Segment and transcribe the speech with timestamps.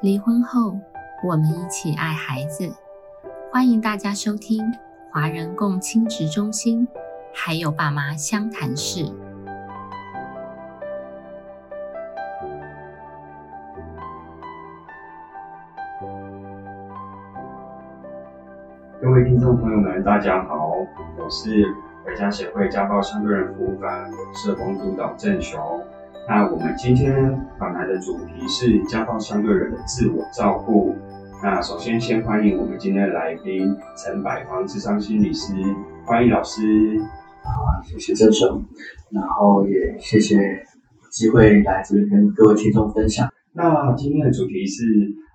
[0.00, 0.78] 离婚后，
[1.22, 2.74] 我们一起爱孩子。
[3.50, 4.60] 欢迎大家收听
[5.10, 6.86] 华人共亲职中心，
[7.32, 9.04] 还有爸妈相谈室。
[19.00, 20.72] 各位听众朋友们，大家好，
[21.18, 21.74] 我是
[22.04, 25.82] 回家协会家暴相对人服务班社工督导郑雄。
[26.26, 30.94] 那我们今天访谈的主题是家暴相对人的自我照顾。
[31.42, 35.52] 那首先先欢迎我们今天的来宾陈百芳智商心理师，
[36.06, 36.98] 欢迎老师。
[37.42, 38.64] 啊，谢谢郑总，
[39.10, 40.64] 然后也谢谢
[41.10, 43.28] 机会来这边跟各位听众分享。
[43.52, 44.82] 那今天的主题是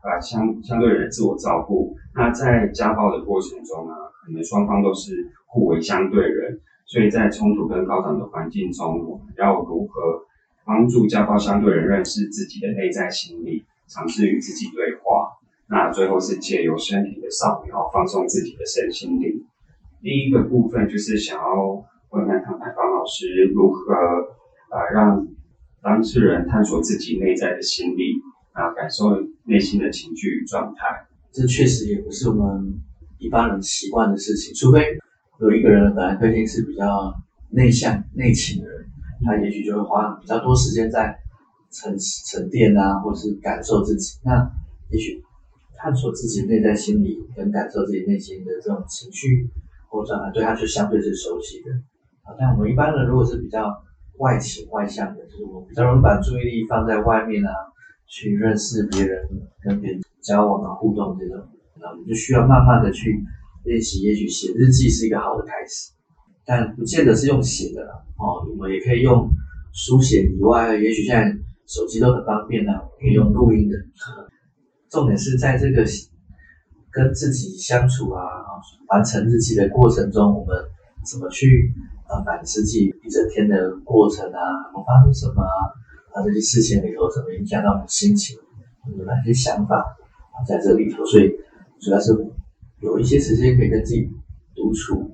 [0.01, 1.95] 呃相相对人的自我照顾。
[2.15, 3.93] 那在家暴的过程中呢，
[4.25, 5.13] 可能双方都是
[5.45, 10.25] 互为相对人，所以在冲突跟高涨的环境中，我们要如何？
[10.69, 15.31] 帮助家暴相对人认识自己的内在心理，尝试与自己对话。
[15.67, 19.43] 那最后是借由身体的扫描放松自己的身心灵。
[19.99, 23.95] 第一个部分就是想要问看看海芳老师如何
[24.69, 25.27] 啊让
[25.81, 28.13] 当事人探索自己内在的心理
[28.51, 29.09] 啊，感受
[29.45, 30.85] 内心的情绪与状态。
[31.31, 32.79] 这确实也不是我们
[33.17, 34.99] 一般人习惯的事情，除非
[35.39, 37.11] 有一个人本来个性是比较
[37.49, 38.85] 内向内倾的人。
[39.25, 41.17] 他也许就会花比较多时间在
[41.71, 41.95] 沉
[42.27, 44.17] 沉淀啊，或是感受自己。
[44.23, 44.51] 那
[44.89, 45.21] 也许
[45.77, 49.49] 探索自己内在心理跟感受自己内心的这种情绪
[49.89, 51.71] 或状态，对他就相对是熟悉的。
[52.23, 53.71] 啊，但我们一般人如果是比较
[54.17, 57.51] 外倾外向的，就是我们比较容易把注意力放在外面啊，
[58.07, 59.27] 去认识别人、
[59.63, 61.47] 跟别人交往啊、互动这种，
[61.79, 63.23] 那我们就需要慢慢的去
[63.63, 64.01] 练习。
[64.01, 65.93] 也许写日记是一个好的开始。
[66.45, 69.29] 但不见得是用写的啦，哦，我们也可以用
[69.71, 71.31] 书写以外，也许现在
[71.67, 73.77] 手机都很方便啦，可以用录音的。
[74.89, 75.85] 重点是在这个
[76.91, 78.23] 跟自己相处啊，
[78.87, 80.57] 完成日记的过程中，我们
[81.05, 81.71] 怎么去
[82.09, 84.41] 呃反思自己一整天的过程啊，
[84.73, 88.35] 我发生什么啊，这些事情里头怎么影响到我们心情，
[88.97, 89.85] 有哪些想法
[90.47, 91.29] 在这里头，所以
[91.79, 92.11] 主要是
[92.81, 94.09] 有一些时间可以跟自己
[94.55, 95.11] 独处。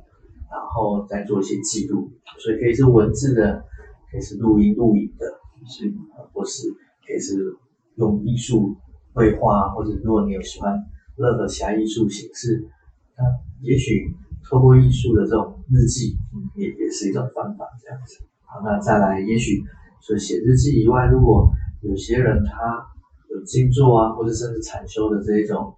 [0.75, 3.63] 然后再做一些记录，所以可以是文字的，
[4.11, 5.25] 可以是录音录影的，
[5.65, 5.89] 是
[6.33, 6.67] 或是
[7.07, 7.55] 可以是
[7.95, 8.75] 用艺术
[9.13, 10.77] 绘画，或者如果你有喜欢
[11.15, 12.67] 任何其他艺术形式，
[13.15, 13.23] 那
[13.61, 14.13] 也许
[14.43, 16.17] 透过艺术的这种日记，
[16.57, 18.25] 也也是一种方法这样子。
[18.43, 19.63] 好，那再来，也许
[20.05, 21.49] 除了写日记以外，如果
[21.83, 22.85] 有些人他
[23.29, 25.73] 有静坐啊，或者甚至禅修的这一种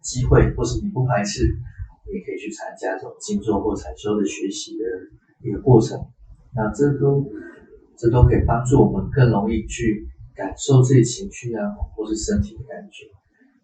[0.00, 1.46] 机会，或是你不排斥。
[2.06, 4.84] 你也可以去参加这种静坐或禅修的学习的
[5.42, 5.98] 一个过程，
[6.54, 7.24] 那这都
[7.96, 13.06] 这都可以帮助我们更容易去感受自己情绪啊，或是身体的感觉。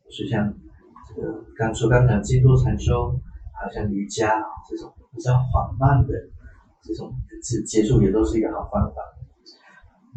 [0.09, 0.53] 就像
[1.09, 3.11] 这个刚说刚才静坐禅修，
[3.59, 6.15] 好像瑜伽这种比较缓慢的
[6.83, 8.97] 这种接接触，也都是一个好方法。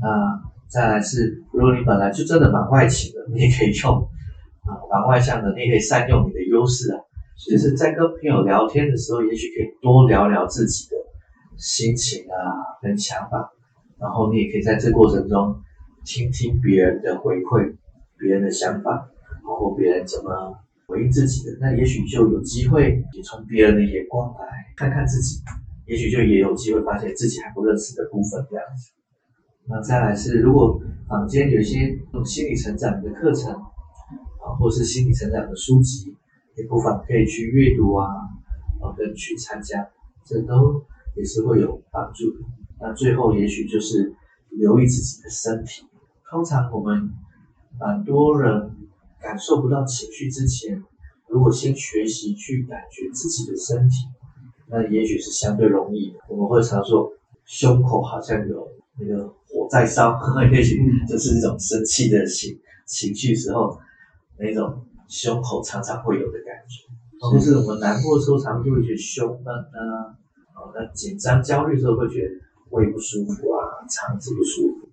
[0.01, 3.97] 那再来是，如果你本来就真的蛮外倾的，你也可以用
[4.62, 7.00] 啊蛮外向的，你也可以善用你的优势啊。
[7.47, 10.97] 就是在跟朋友聊天的时候，也许可以多聊聊自己的
[11.57, 12.35] 心情啊，
[12.81, 13.50] 跟想法，
[13.97, 15.55] 然后你也可以在这过程中
[16.05, 17.75] 听听别人的回馈，
[18.17, 19.09] 别人的想法，
[19.45, 20.53] 包括别人怎么
[20.88, 24.45] 回应自己的，那也许就有机会你从别人的眼光来
[24.75, 25.39] 看看自己，
[25.88, 28.91] 也许就也有机会发现自己还不认识的部分这样子。
[29.66, 30.77] 那再来是，如果
[31.07, 36.13] 坊间有一些心理成长的课程啊，或是心理成长的书籍。
[36.59, 38.06] 也不妨可以去阅读啊，
[38.81, 39.88] 啊，跟去参加，
[40.25, 40.84] 这都
[41.16, 42.40] 也是会有帮助的。
[42.81, 44.14] 那最后也许就是
[44.50, 45.86] 留意自己的身体。
[46.30, 47.09] 通常我们
[47.80, 48.75] 蛮多人
[49.22, 50.84] 感受不到情绪之前，
[51.30, 53.96] 如果先学习去感觉自己的身体，
[54.68, 56.14] 那也许是相对容易。
[56.28, 57.09] 我们会常说
[57.46, 58.68] 胸口好像有
[59.00, 60.19] 那个火在烧，
[60.51, 63.80] 也许就是一种生气的情情绪时候
[64.38, 64.86] 那种。
[65.09, 66.85] 胸口常常会有的感觉，
[67.19, 70.13] 或是我们难过的时候，常常就会觉得胸闷啊，
[70.53, 72.29] 哦，那紧张、焦虑的时候会觉得
[72.69, 74.88] 胃不舒服啊，肠子不舒服，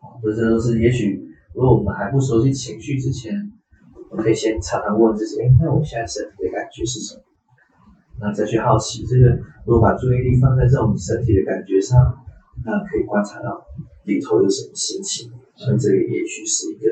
[0.00, 1.20] 哦，这些都是也许
[1.52, 3.34] 如果我们还不熟悉情绪之前，
[4.08, 7.22] 我们可以先常常问自己，哎，那我现在身体的感觉是什么？
[8.20, 9.36] 那再去好奇这个，
[9.66, 11.98] 如果把注意力放在这种身体的感觉上，
[12.64, 13.66] 那可以观察到
[14.04, 16.86] 里头有什么心情，所以这个也许是一个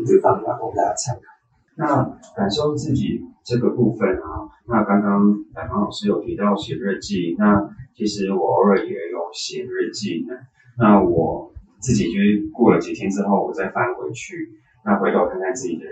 [0.00, 1.35] 一个方法供大家参考。
[1.76, 2.02] 那
[2.34, 10.34] 感受自己这个部分啊，那刚刚百芳老师有提到写日记，那其实我偶尔也有写日记呢。
[10.78, 14.50] 那我自己就是过了几天之后，我再翻回去，
[14.84, 15.84] 那回头看看自己的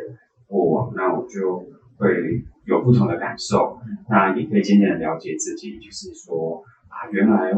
[0.46, 1.64] 过往，那我就
[1.98, 3.78] 会有不同的感受。
[4.08, 7.52] 那也可以渐渐的了解自己，就是说啊，原来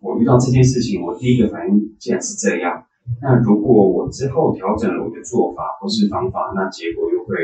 [0.00, 2.84] 我遇到这件事情，我第一个反应竟然是这样。
[3.22, 7.34] 那如果我之后调整了我的做法或是方法，那结果又会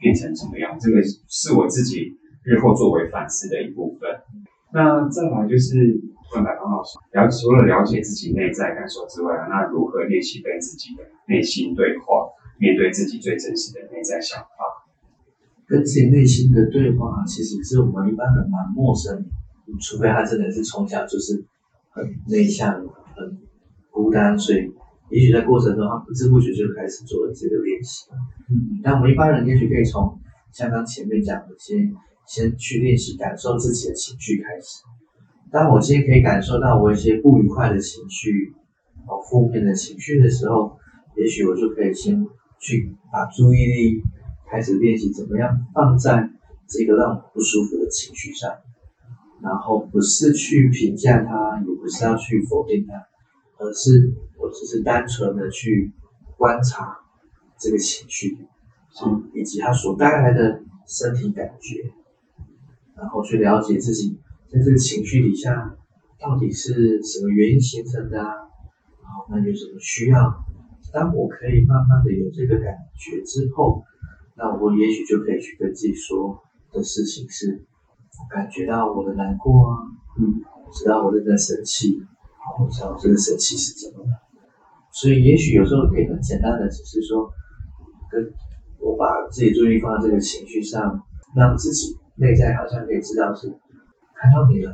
[0.00, 0.76] 变成怎么样？
[0.80, 4.08] 这个是我自己日后作为反思的一部分。
[4.72, 5.76] 那再来就是
[6.34, 12.26] 问白芳老师，了除了了解自己内在感受之外，那如何练习跟自己的内心对话，
[12.58, 14.82] 面对自己最真实的内在想法？
[15.68, 19.24] 跟自己内心的对话，其实是我们一般人蛮陌生，
[19.80, 21.44] 除非他真的是从小就是
[21.90, 23.38] 很内向、很
[23.90, 24.72] 孤单，所以
[25.12, 28.06] 也许在过程中他不知不觉就开始做了这个练习。
[28.50, 30.18] 嗯，但我们一般人也许可以从
[30.52, 31.92] 像刚前面讲的，先
[32.26, 34.82] 先去练习感受自己的情绪开始。
[35.50, 38.54] 当我今天可以感受到我一些不愉快的情绪、
[39.06, 40.78] 哦负面的情绪的时候，
[41.16, 42.26] 也许我就可以先
[42.58, 44.02] 去把注意力。
[44.50, 46.28] 开始练习怎么样放在
[46.68, 48.52] 这个让我不舒服的情绪上，
[49.42, 52.92] 然后不是去评价它，也不是要去否定它，
[53.62, 55.92] 而是我只是单纯的去
[56.36, 56.98] 观察
[57.58, 58.36] 这个情绪，
[58.90, 59.04] 是，
[59.34, 61.92] 以及它所带来的身体感觉，
[62.96, 64.18] 然后去了解自己
[64.50, 65.76] 在这个情绪底下
[66.20, 68.34] 到底是什么原因形成的啊，
[69.02, 70.44] 好，那有什么需要？
[70.92, 73.84] 当我可以慢慢的有这个感觉之后。
[74.34, 76.42] 那我也许就可以去跟自己说
[76.72, 77.62] 的事情是，
[78.30, 79.76] 感觉到我的难过啊，
[80.18, 82.02] 嗯，我知道我正在生气，
[82.44, 84.10] 好，我知道这个生气是怎么的，
[84.92, 87.30] 所以也许有时候可以很简单的，只是说，
[88.10, 88.32] 跟
[88.80, 91.00] 我把自己注意力放在这个情绪上，
[91.36, 93.48] 让自己内在好像可以知道是
[94.14, 94.72] 看到你了，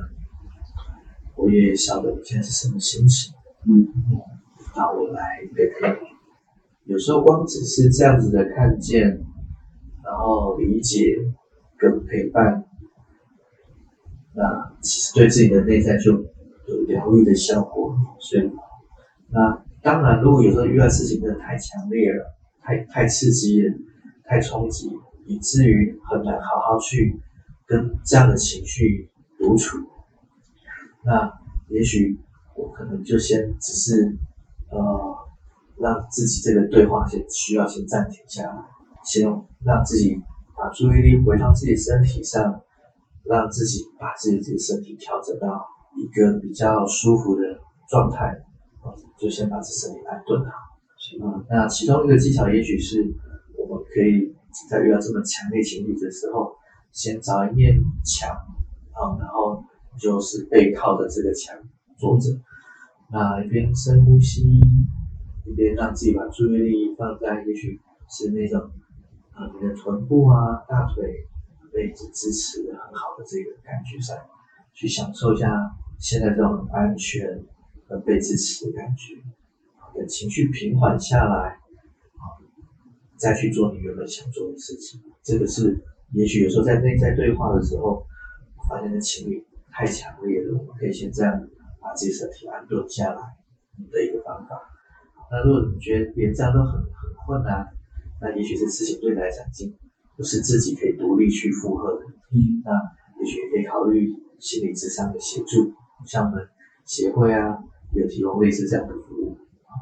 [1.37, 3.35] 我也晓得你现在是什么心情，
[3.67, 3.87] 嗯，
[4.75, 9.21] 那我来陪陪你，有时候光只是这样子的看见。
[10.01, 11.19] 然后理解
[11.77, 12.65] 跟陪伴，
[14.35, 16.15] 那其实对自己的内在就
[16.89, 17.95] 疗愈的效果。
[18.19, 18.51] 所以，
[19.29, 23.73] 那当然，如果有时候遇到事情真的太强烈了，太太刺激了，
[24.25, 24.91] 太冲击，
[25.27, 27.21] 以至于很难好好去
[27.67, 29.09] 跟这样的情绪
[29.39, 29.79] 独处，
[31.05, 31.33] 那
[31.69, 32.19] 也许
[32.57, 34.17] 我可能就先只是
[34.71, 35.17] 呃，
[35.79, 38.65] 让自己这个对话先需要先暂停下来。
[39.05, 39.25] 先
[39.65, 40.21] 让自己
[40.55, 42.61] 把注意力回到自己身体上，
[43.25, 47.43] 让自己把自己的身体调整到一个比较舒服的
[47.89, 48.37] 状态，
[49.19, 50.51] 就先把这身体安顿好。
[51.23, 53.03] 嗯，那其中一个技巧，也许是
[53.57, 54.35] 我们可以
[54.69, 56.55] 在遇到这么强烈情绪的时候，
[56.93, 58.31] 先找一面墙，
[58.93, 59.65] 啊，然后
[59.99, 61.57] 就是背靠着这个墙
[61.97, 62.31] 坐着，
[63.11, 64.43] 那一边深呼吸，
[65.47, 68.71] 一边让自己把注意力放在，也许是那种。
[69.39, 71.15] 啊，你的臀部啊、大腿
[71.73, 74.17] 被支持的很好的这个感觉上，
[74.79, 75.51] 去享受一下
[75.99, 77.43] 现在这种安全
[77.89, 79.17] 和被支持的感觉。
[79.93, 82.23] 等情绪平缓下来，啊，
[83.17, 85.01] 再去做你原本想做的事情。
[85.25, 85.83] 这个是
[86.13, 88.07] 也许有时候在内在对话的时候，
[88.69, 91.35] 发现的情绪太强烈了，我们可以先这样
[91.81, 93.21] 把自己身体安顿下来
[93.91, 94.61] 的一个方法。
[95.33, 97.67] 那如果你觉得连这样都很很困难，
[98.21, 99.75] 那也许这事情对你来讲，经
[100.17, 102.05] 不是自己可以独立去负荷的。
[102.31, 102.71] 嗯，那
[103.19, 105.73] 也许可以考虑心理智商的协助，
[106.07, 106.47] 像我们
[106.85, 107.59] 协会啊，
[107.93, 109.77] 有提供类似这样的服务啊。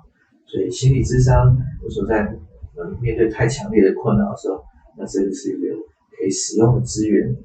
[0.46, 2.24] 所以心理智商有时候在
[2.74, 4.64] 呃面对太强烈的困扰的时候，
[4.98, 5.74] 那这个是一个
[6.18, 7.36] 可以使用的资源。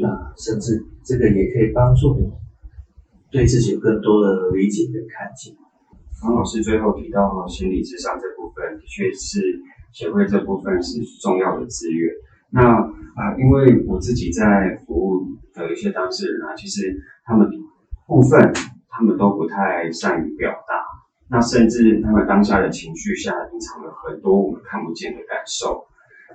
[0.00, 2.30] 那甚至这个也可以帮助你
[3.30, 5.54] 对自己有更多的理解跟看见。
[6.20, 9.40] 方老师最后提到心理智商这部分，的确是。
[9.92, 12.14] 协会这部分是重要的资源。
[12.50, 15.26] 那啊，因为我自己在服务
[15.62, 17.48] 有一些当事人啊，其实他们
[18.06, 18.52] 部分
[18.88, 20.74] 他们都不太善于表达，
[21.28, 25.86] 那甚至他们当下的情绪下隐藏了很多我们看不见的感受。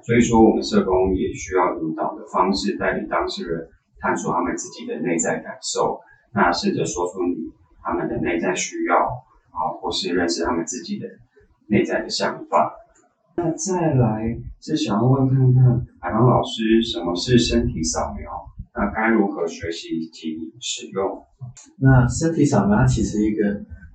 [0.03, 3.67] 所以说，我们社工也需要引导的方式，带领当事人
[3.99, 5.99] 探索他们自己的内在感受，
[6.33, 7.35] 那试着说出你
[7.81, 11.07] 他们的内在需要啊，或是认识他们自己的
[11.67, 12.73] 内在的想法。
[13.37, 18.31] 那再来是想要问看看海洋老师，什么是身体扫描？
[18.75, 21.23] 那该如何学习及使用？
[21.79, 23.43] 那身体扫描其实一个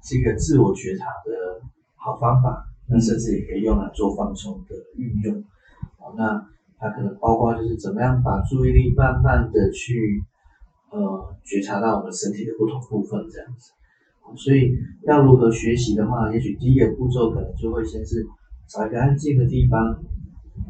[0.02, 1.60] 是一个自我觉察的
[1.96, 5.44] 好方法，那甚至也可以用来做放松的运用。
[5.99, 6.46] 好，那
[6.78, 10.22] 它可能包括就是怎么样把注意力慢慢的去
[10.90, 13.72] 呃觉察到我们身体的不同部分这样子。
[14.37, 14.72] 所以
[15.06, 18.26] 要如何学习的话，也许第一个步骤可能就会先是。
[18.72, 20.00] 找一个安静的地方，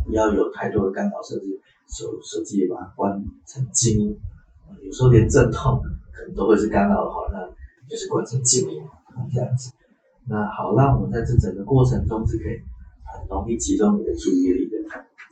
[0.06, 1.60] 不要有太多的干扰，甚至
[1.90, 4.18] 手手机也把它关成静音。
[4.82, 5.82] 有时候连阵痛
[6.12, 7.44] 可能都会是干扰的话，那
[7.88, 8.82] 就是关成静音
[9.32, 9.72] 这样子。
[10.28, 12.62] 那好，让我们在这整个过程中是可以
[13.02, 14.76] 很容易集中你的注意力的。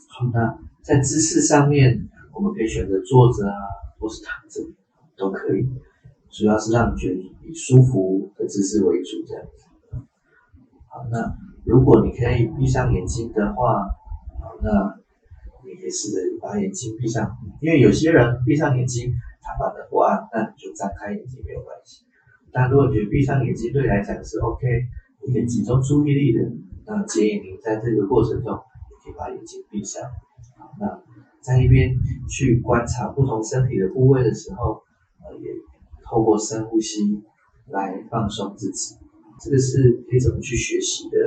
[0.09, 3.55] 好，那在姿势上面，我们可以选择坐着啊，
[4.01, 4.61] 或是躺着
[5.17, 5.69] 都可以，
[6.31, 9.97] 主要是让你觉得以舒服的姿势为主这样子。
[10.89, 13.87] 好，那如果你可以闭上眼睛的话，
[14.41, 14.98] 好，那
[15.69, 17.29] 你可以试着把眼睛闭上，
[17.61, 22.05] 因为有些人闭上眼睛他反而不安，那你就张开眼睛没有关系。
[22.51, 24.67] 但如果觉得闭上眼睛对来讲是 OK，
[25.27, 26.51] 你可以集中注意力的，
[26.87, 30.03] 那建议你在这个过程中，你可以把眼睛闭上。
[30.81, 31.03] 那
[31.41, 31.93] 在一边
[32.31, 34.83] 去观察不同身体的部位的时候，
[35.21, 35.51] 呃，也
[36.09, 37.23] 透过深呼吸
[37.69, 38.97] 来放松自己。
[39.41, 41.19] 这个是可以怎么去学习的。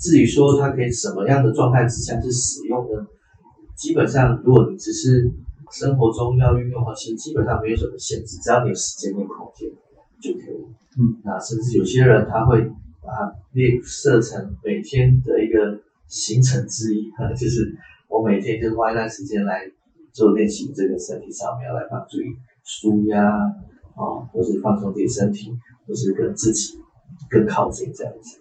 [0.00, 3.06] 至于说它可以什么样的状态之下去使用呢？
[3.76, 5.30] 基本上，如果你只是
[5.70, 9.68] 生活中要运用的话，其实基本上没有什么限制，只要你有时间跟空间
[10.20, 10.56] 就可以。
[10.98, 12.60] 嗯，那甚至有些人他会
[13.02, 17.76] 把它列设成每天的一个行程之一，就是
[18.08, 19.70] 我每天就花一段时间来
[20.12, 25.52] 做练习这个身体扫描，来帮助你舒压啊，或是放松自己身体，
[25.86, 26.78] 或是跟自己
[27.28, 28.40] 更靠近这样子。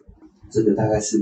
[0.49, 1.17] 这个大概是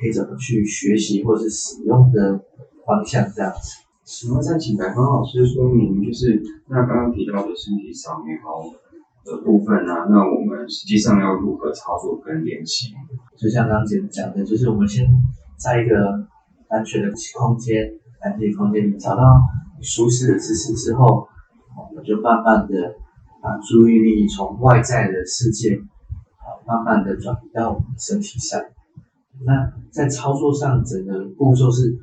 [0.00, 2.38] 可以怎么去学习或者是使用的
[2.86, 3.82] 方向这样子。
[4.04, 8.34] 请问再请白芳老师说明，就是那刚刚提到的身体扫描
[9.24, 9.92] 的部分呢？
[10.10, 12.92] 那我们实际上要如何操作跟练习？
[13.38, 15.06] 就像刚刚讲的，就是我们先
[15.56, 16.26] 在一个
[16.68, 19.22] 安全的空间、安静空间里找到
[19.80, 21.28] 舒适的姿势之后，
[21.78, 22.96] 我们就慢慢的
[23.40, 28.60] 把注意力从外在的世界，啊，慢慢的转移到我们身体上。
[29.44, 31.98] 那在操作上，整个步骤是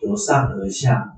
[0.00, 1.12] 由上而下啊。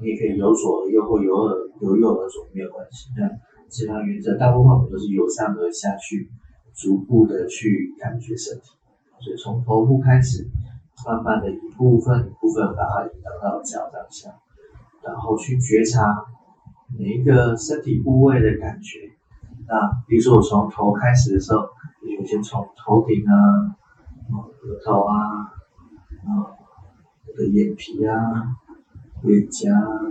[0.00, 3.10] 你也可以由左而右或由而由右而左，没有关系。
[3.16, 3.28] 那
[3.68, 6.30] 基本上原则，大部分我们都是由上而下去，
[6.74, 8.70] 逐步的去感觉身体。
[9.20, 10.46] 所以从头部开始，
[11.06, 14.30] 慢慢的一部分一部分把它引导到脚掌下，
[15.02, 16.24] 然后去觉察
[16.98, 19.00] 每一个身体部位的感觉。
[19.66, 19.74] 那
[20.06, 21.58] 比如说我从头开始的时候，
[22.20, 23.34] 我先从头顶啊，
[24.36, 25.14] 额头啊，
[26.24, 26.28] 啊，
[27.26, 28.14] 我的眼皮啊。
[29.20, 29.68] 脸颊、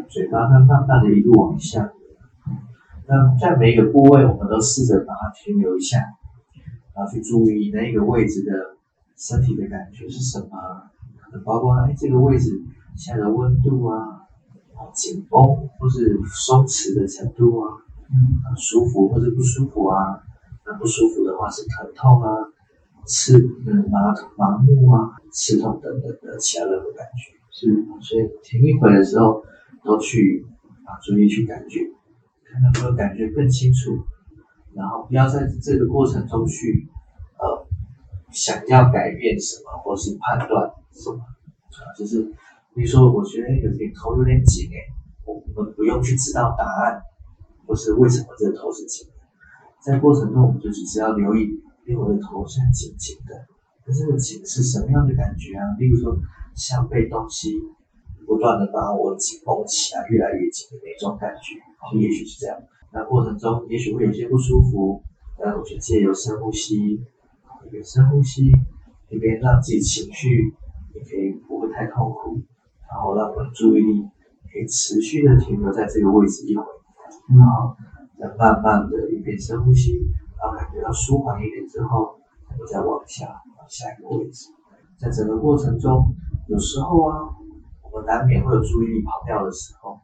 [0.09, 1.89] 嘴巴，它慢慢的一路往下。
[3.07, 5.97] 那在每一个部位，我们都试着把它停留一下，
[6.93, 8.51] 然后去注意那个位置的
[9.15, 10.49] 身体的感觉是什么，
[11.23, 12.51] 可能包括哎这个位置
[12.97, 14.27] 现在的温度啊，
[14.93, 15.41] 紧绷
[15.79, 17.71] 或是松弛的程度啊，
[18.11, 20.19] 嗯，舒服或者不舒服啊，
[20.65, 22.27] 那不舒服的话是疼痛啊、
[23.07, 27.33] 刺、嗯麻麻木啊、刺痛等等的其他任何感觉。
[27.49, 27.65] 是，
[28.01, 29.43] 所以停一会的时候，
[29.83, 30.45] 都去
[30.85, 31.79] 把注意去感觉，
[32.45, 33.97] 看能不能感觉更清楚，
[34.75, 36.87] 然后不要在这个过程中去
[37.39, 37.65] 呃
[38.31, 42.21] 想要改变什么，或是判断什么，啊，就是
[42.75, 44.77] 比如说我觉得有点头有点紧哎，
[45.25, 47.01] 我们不用去知道答案，
[47.65, 49.13] 或是为什么这个头是紧的，
[49.81, 53.33] 在过程中我们就只是要留意，因为我的头是紧紧的，
[53.87, 55.63] 那这个紧是什么样的感觉啊？
[55.79, 56.15] 例如说。
[56.57, 57.53] 像被东西
[58.25, 61.53] 不断的把我紧绷起来，越来越紧的那种感觉，
[61.99, 62.57] 也许是这样。
[62.91, 65.03] 那过程中也许会有些不舒服，
[65.37, 68.51] 但我就借由深呼吸，一边深呼吸，
[69.11, 70.51] 一边让自己情绪
[70.95, 72.41] 也可以不会太痛苦，
[72.89, 74.01] 然后让我的注意力
[74.51, 76.63] 可以持续的停留在这个位置一会，
[77.37, 77.77] 然后
[78.19, 79.93] 再慢慢的一边深呼吸，
[80.77, 82.19] 比较舒缓一点之后，
[82.51, 83.25] 我们再往下
[83.57, 84.45] 往下一个位置，
[84.99, 86.13] 在整个过程中。
[86.47, 87.17] 有时候啊，
[87.81, 89.99] 我们难免会有注意力跑掉的时候。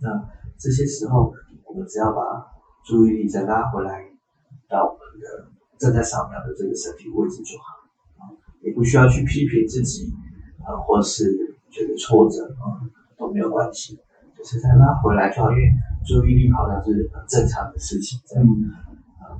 [0.00, 0.10] 那
[0.58, 1.32] 这些时候，
[1.64, 2.20] 我们只要把
[2.84, 4.04] 注意力再拉回来
[4.68, 5.48] 到我们的
[5.78, 10.12] 正在扫描的这个身体位置就好，也不需要去批评自己
[10.66, 11.32] 啊，或是
[11.70, 12.82] 觉得挫折啊，
[13.16, 13.96] 都没有关系，
[14.36, 15.52] 就是再拉回来就好。
[15.52, 15.70] 因为
[16.04, 18.20] 注意力跑掉是很正常的事情。
[18.26, 18.90] 这样啊，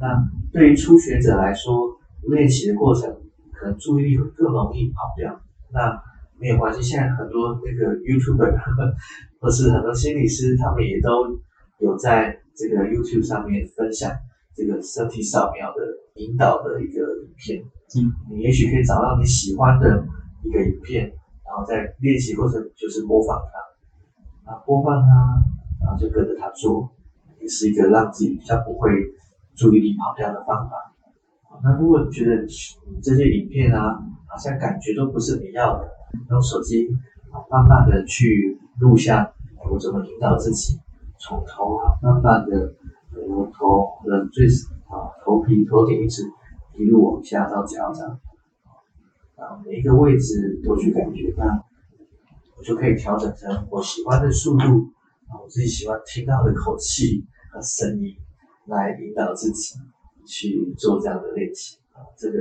[0.01, 0.23] 那
[0.53, 1.99] 对于初学者来说，
[2.29, 3.15] 练习的过程
[3.53, 5.41] 可能注意力会更容易跑掉。
[5.73, 6.01] 那
[6.39, 8.59] 没有关系，现在很多那个 YouTuber
[9.41, 11.39] 或是很多心理师，他们也都
[11.79, 14.11] 有在这个 YouTube 上面分享
[14.55, 15.83] 这个身体扫描的
[16.17, 17.63] 引导的一个影片。
[17.97, 20.05] 嗯，你也许可以找到你喜欢的
[20.43, 21.07] 一个影片，
[21.47, 23.41] 然后在练习过程就是模仿
[24.45, 25.07] 它，啊，播放它，
[25.85, 26.91] 然后就跟着它做，
[27.41, 28.91] 也是一个让自己比较不会
[29.55, 30.77] 注意力跑掉的方法。
[31.63, 32.45] 那如果你觉得
[33.03, 35.89] 这些影片啊，好像感觉都不是你要的。
[36.31, 36.89] 用手机
[37.31, 39.33] 啊，慢慢的去录像
[39.71, 40.79] 我怎么引导自己，
[41.19, 42.75] 从头啊，慢慢的，
[43.29, 44.47] 我头人最
[44.87, 46.23] 啊头皮头顶一直
[46.79, 48.09] 一路往下到脚掌，
[49.37, 51.63] 啊每一个位置都去感觉，那
[52.57, 54.65] 我就可以调整成我喜欢的速度
[55.29, 58.17] 啊，我自己喜欢听到的口气和声音，
[58.67, 59.77] 来引导自己
[60.27, 62.39] 去做这样的练习啊，这个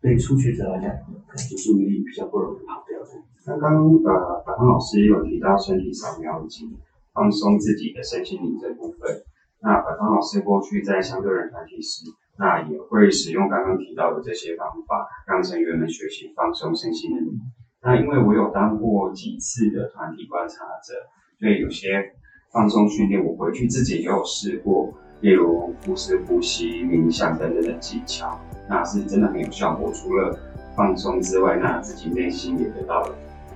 [0.00, 0.90] 对初学者来讲，
[1.26, 3.10] 可能就注意力比较不容易跑掉的。
[3.44, 6.68] 刚刚呃，百芳老师也有提到身体扫描以及
[7.12, 9.22] 放松自己的身心灵这部分。
[9.60, 12.04] 那百芳老师过去在相对人团体时，
[12.38, 17.40] 那也会使用刚刚提到的这些方法，让成员们学习放松身心灵。
[17.82, 20.94] 那因为我有当过几次的团体观察者，
[21.38, 22.12] 所以有些
[22.50, 24.92] 放松训练我回去自己也有试过，
[25.24, 28.38] 例如腹式呼吸、冥想等等的技巧，
[28.68, 29.90] 那是真的很有效果。
[29.94, 30.38] 除了
[30.76, 33.14] 放松之外，那自己内心也得到了。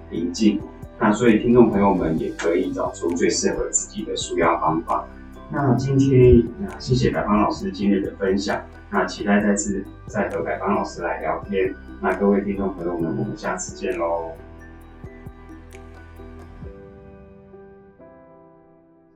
[0.09, 0.59] 平静，
[0.99, 5.07] 那所以听众朋友们也可以找出最适合自己的舒压方法。
[5.53, 8.59] 那今天那，谢谢百芳老师今日的分享，
[8.91, 11.75] 那期待再次再和百芳老师来聊天。
[12.01, 14.33] 那各位听众朋友们，我们下次见喽。